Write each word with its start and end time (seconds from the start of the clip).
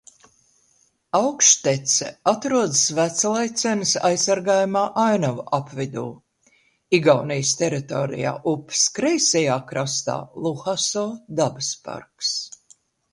Augštece 1.17 2.07
atrodas 2.31 2.79
Veclaicenes 2.99 3.91
aizsargājamajā 4.09 5.03
ainavu 5.11 5.45
apvidū, 5.59 6.05
Igaunijas 7.01 7.53
teritorijā 7.61 8.33
upes 8.55 8.89
kreisajā 8.99 9.61
krastā 9.73 10.17
Luhaso 10.47 11.05
dabas 11.43 11.71
parks. 11.89 12.37